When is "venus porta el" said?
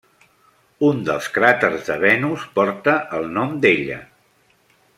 2.05-3.31